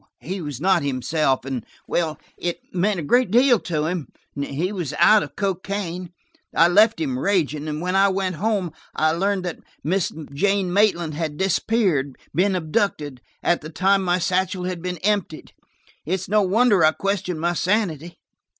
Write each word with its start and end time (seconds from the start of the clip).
"He 0.19 0.41
was 0.41 0.59
not 0.59 0.81
himself; 0.81 1.45
and, 1.45 1.63
well, 1.87 2.19
it 2.35 2.59
meant 2.73 2.99
a 2.99 3.03
great 3.03 3.29
deal 3.29 3.59
to 3.59 3.85
him. 3.85 4.07
And 4.35 4.43
he 4.45 4.71
was 4.71 4.95
out 4.97 5.21
of 5.21 5.35
cocaine; 5.35 6.09
I 6.55 6.69
left 6.69 6.99
him 6.99 7.19
raging, 7.19 7.67
and 7.67 7.81
when 7.81 7.95
I 7.95 8.09
went 8.09 8.37
home 8.37 8.71
I 8.95 9.11
learned 9.11 9.45
that 9.45 9.59
Miss 9.83 10.11
Jane 10.33 10.73
Maitland 10.73 11.13
had 11.13 11.37
disappeared, 11.37 12.15
been 12.33 12.55
abducted, 12.55 13.21
at 13.43 13.61
the 13.61 13.69
time 13.69 14.01
my 14.01 14.17
satchel 14.17 14.63
had 14.63 14.81
been 14.81 14.97
emptied! 15.03 15.53
It's 16.03 16.27
no 16.27 16.41
wonder 16.41 16.83
I 16.83 16.93
question 16.93 17.37
my 17.37 17.53
sanity." 17.53 18.17